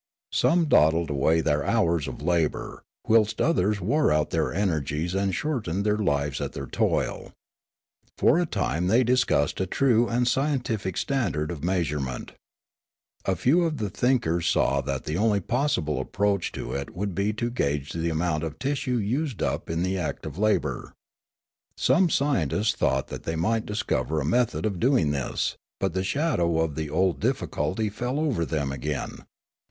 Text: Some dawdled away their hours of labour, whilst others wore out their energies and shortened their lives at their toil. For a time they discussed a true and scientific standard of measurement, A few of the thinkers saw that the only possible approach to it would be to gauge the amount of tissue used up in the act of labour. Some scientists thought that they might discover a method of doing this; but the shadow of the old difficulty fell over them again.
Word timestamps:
Some 0.31 0.65
dawdled 0.65 1.11
away 1.11 1.41
their 1.41 1.63
hours 1.63 2.07
of 2.07 2.23
labour, 2.23 2.81
whilst 3.05 3.39
others 3.39 3.79
wore 3.79 4.11
out 4.11 4.31
their 4.31 4.51
energies 4.51 5.13
and 5.13 5.31
shortened 5.35 5.85
their 5.85 5.99
lives 5.99 6.41
at 6.41 6.53
their 6.53 6.65
toil. 6.65 7.33
For 8.17 8.39
a 8.39 8.47
time 8.47 8.87
they 8.87 9.03
discussed 9.03 9.61
a 9.61 9.67
true 9.67 10.07
and 10.07 10.27
scientific 10.27 10.97
standard 10.97 11.51
of 11.51 11.63
measurement, 11.63 12.31
A 13.25 13.35
few 13.35 13.61
of 13.63 13.77
the 13.77 13.91
thinkers 13.91 14.47
saw 14.47 14.81
that 14.81 15.03
the 15.03 15.17
only 15.17 15.39
possible 15.39 16.01
approach 16.01 16.51
to 16.53 16.73
it 16.73 16.95
would 16.95 17.13
be 17.13 17.31
to 17.33 17.51
gauge 17.51 17.91
the 17.93 18.09
amount 18.09 18.41
of 18.43 18.57
tissue 18.57 18.97
used 18.97 19.43
up 19.43 19.69
in 19.69 19.83
the 19.83 19.99
act 19.99 20.25
of 20.25 20.39
labour. 20.39 20.95
Some 21.77 22.09
scientists 22.09 22.73
thought 22.73 23.09
that 23.09 23.21
they 23.21 23.35
might 23.35 23.67
discover 23.67 24.19
a 24.19 24.25
method 24.25 24.65
of 24.65 24.79
doing 24.79 25.11
this; 25.11 25.57
but 25.79 25.93
the 25.93 26.03
shadow 26.03 26.57
of 26.61 26.73
the 26.73 26.89
old 26.89 27.19
difficulty 27.19 27.87
fell 27.87 28.19
over 28.19 28.47
them 28.47 28.71
again. 28.71 29.25